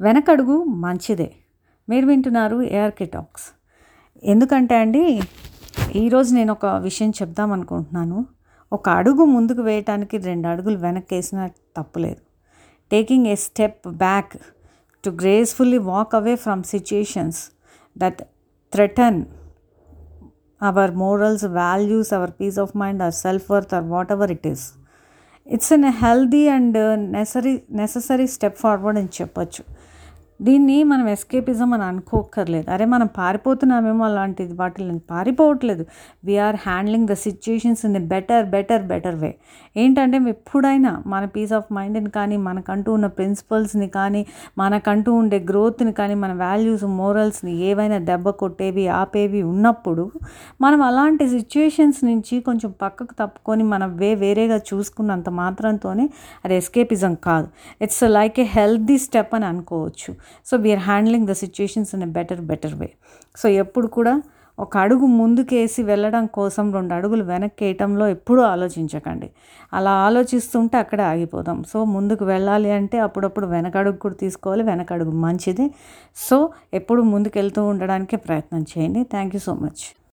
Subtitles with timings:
[0.00, 1.32] వెనకడుగు మంచిదే.
[1.88, 3.44] మీరు వింటున్నారు ఏఆర్కే టాక్స్
[4.24, 5.20] ఎందుకంటే అండి
[5.96, 8.26] ఈరోజు నేను ఒక విషయం చెప్దాం అనుకుంటున్నాను.
[8.72, 12.20] ఒక అడుగు ముందుకు వేయటానికి రెండు అడుగులు వెనక్కి వేసినా తప్పులేదు.
[12.90, 14.36] Taking a step back
[15.04, 17.50] to gracefully walk away from situations
[17.98, 18.22] that
[18.72, 19.24] threaten
[20.62, 24.72] our morals values our peace of mind our self worth worth, whatever it is
[25.46, 29.64] it's an healthy and necessary necessary step forward అని చెప్పొచ్చు.
[30.42, 32.70] దీన్ని మనం escapism అని అనుకోక్కర్లేదు.
[32.70, 34.52] అరే మనం పారిపోతున్నామేమో అలాంటిది.
[34.52, 35.86] వాటిని పారిపోవట్లేదు.
[36.24, 39.34] We're handling the situations in the better better better way
[39.76, 44.26] ఏంటంటే ఎప్పుడైనా మన పీస్ ఆఫ్ మైండ్ని కానీ మనకంటూ ఉన్న ప్రిన్సిపల్స్ని కానీ
[44.58, 50.10] మనకంటూ ఉండే గ్రోత్ని కానీ మన వాల్యూస్ మోరల్స్ని ఏవైనా దెబ్బ కొట్టేవి ఆపేవి ఉన్నప్పుడు
[50.60, 56.10] మనం అలాంటి సిచ్యుయేషన్స్ నుంచి కొంచెం పక్కకు తప్పుకొని మన వే వేరేగా చూసుకున్నంత మాత్రంతోనే
[56.44, 57.48] అది ఎస్కేపిజం కాదు.
[57.82, 60.14] It's like a healthy step అని అనుకోవచ్చు.
[60.44, 62.88] So we're handling the situations in a better better way
[63.36, 64.22] so ఎప్పుడు కూడా
[64.58, 69.30] ఒక అడుగు ముందుకేసి వెళ్ళడం కోసం రెండు అడుగులు వెనక్కి వేయటంలో ఎప్పుడూ ఆలోచించకండి.
[69.74, 71.58] అలా ఆలోచిస్తుంటే అక్కడే ఆగిపోదాం.
[71.72, 75.66] సో ముందుకు వెళ్ళాలి అంటే అప్పుడప్పుడు వెనకడుగు కూడా తీసుకోవాలి వెనకడుగు మంచిది.
[76.16, 76.38] సో
[76.74, 79.02] ఎప్పుడు ముందుకు వెళ్తూ ఉండడానికే ప్రయత్నం చేయండి.
[79.02, 79.84] Thank you so much